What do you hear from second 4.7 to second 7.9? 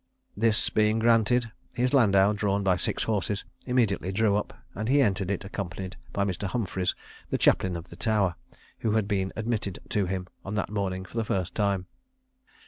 and he entered it, accompanied by Mr. Humphries, the chaplain of